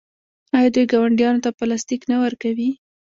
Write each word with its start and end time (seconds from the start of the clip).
آیا 0.57 0.69
دوی 0.75 0.85
ګاونډیانو 0.93 1.43
ته 1.45 1.49
پلاستیک 1.57 2.01
نه 2.11 2.17
ورکوي؟ 2.23 2.69